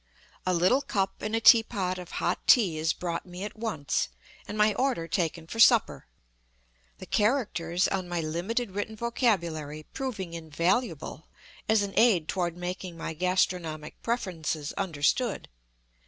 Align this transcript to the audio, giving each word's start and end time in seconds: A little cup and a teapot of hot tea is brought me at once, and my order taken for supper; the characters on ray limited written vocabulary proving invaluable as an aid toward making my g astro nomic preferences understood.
A 0.47 0.53
little 0.55 0.81
cup 0.81 1.21
and 1.21 1.35
a 1.35 1.39
teapot 1.39 1.99
of 1.99 2.13
hot 2.13 2.39
tea 2.47 2.79
is 2.79 2.91
brought 2.91 3.23
me 3.27 3.43
at 3.43 3.55
once, 3.55 4.07
and 4.47 4.57
my 4.57 4.73
order 4.73 5.07
taken 5.07 5.45
for 5.45 5.59
supper; 5.59 6.07
the 6.97 7.05
characters 7.05 7.87
on 7.87 8.09
ray 8.09 8.23
limited 8.23 8.71
written 8.71 8.95
vocabulary 8.95 9.83
proving 9.93 10.33
invaluable 10.33 11.27
as 11.69 11.83
an 11.83 11.93
aid 11.95 12.27
toward 12.27 12.57
making 12.57 12.97
my 12.97 13.13
g 13.13 13.27
astro 13.27 13.59
nomic 13.59 13.93
preferences 14.01 14.73
understood. 14.73 15.47